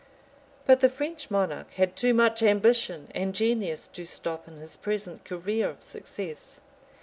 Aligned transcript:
But 0.65 0.79
the 0.79 0.89
French 0.89 1.29
monarch 1.29 1.73
had 1.73 1.95
too 1.95 2.11
much 2.15 2.41
ambition 2.41 3.09
and 3.13 3.35
genius 3.35 3.85
to 3.89 4.03
stop 4.03 4.47
in 4.47 4.57
his 4.57 4.75
present 4.75 5.23
career 5.25 5.69
of 5.69 5.83
success. 5.83 6.59